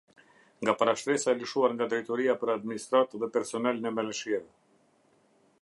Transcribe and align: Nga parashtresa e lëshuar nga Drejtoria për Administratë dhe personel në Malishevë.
Nga 0.61 0.73
parashtresa 0.79 1.27
e 1.33 1.37
lëshuar 1.41 1.73
nga 1.75 1.89
Drejtoria 1.91 2.37
për 2.45 2.53
Administratë 2.57 3.23
dhe 3.25 3.31
personel 3.37 3.85
në 3.85 3.93
Malishevë. 3.99 4.47